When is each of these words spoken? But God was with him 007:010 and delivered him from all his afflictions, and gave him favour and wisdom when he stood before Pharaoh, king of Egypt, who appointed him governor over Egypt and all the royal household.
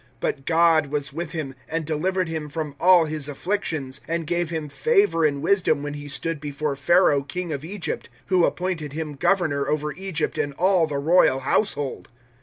But 0.19 0.47
God 0.47 0.87
was 0.87 1.13
with 1.13 1.33
him 1.33 1.49
007:010 1.69 1.69
and 1.69 1.85
delivered 1.85 2.27
him 2.27 2.49
from 2.49 2.73
all 2.79 3.05
his 3.05 3.29
afflictions, 3.29 4.01
and 4.07 4.25
gave 4.25 4.49
him 4.49 4.67
favour 4.67 5.25
and 5.25 5.43
wisdom 5.43 5.83
when 5.83 5.93
he 5.93 6.07
stood 6.07 6.39
before 6.41 6.75
Pharaoh, 6.75 7.21
king 7.21 7.53
of 7.53 7.63
Egypt, 7.63 8.09
who 8.25 8.43
appointed 8.43 8.93
him 8.93 9.13
governor 9.13 9.67
over 9.67 9.91
Egypt 9.93 10.39
and 10.39 10.55
all 10.55 10.87
the 10.87 10.97
royal 10.97 11.41
household. 11.41 12.09